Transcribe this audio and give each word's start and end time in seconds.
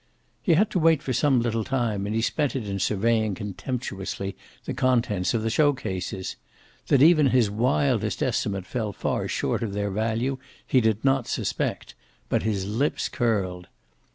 He 0.41 0.55
had 0.55 0.71
to 0.71 0.79
wait 0.79 1.03
for 1.03 1.13
some 1.13 1.41
little 1.41 1.63
time, 1.63 2.07
and 2.07 2.15
he 2.15 2.23
spent 2.23 2.55
it 2.55 2.67
in 2.67 2.79
surveying 2.79 3.35
contemptuously 3.35 4.35
the 4.65 4.73
contents 4.73 5.35
of 5.35 5.43
the 5.43 5.51
show 5.51 5.73
cases. 5.73 6.37
That 6.87 7.03
even 7.03 7.27
his 7.27 7.51
wildest 7.51 8.23
estimate 8.23 8.65
fell 8.65 8.93
far 8.93 9.27
short 9.27 9.61
of 9.61 9.73
their 9.73 9.91
value 9.91 10.39
he 10.65 10.81
did 10.81 11.05
not 11.05 11.27
suspect, 11.27 11.93
but 12.29 12.41
his 12.41 12.65
lips 12.65 13.09
curled. 13.09 13.67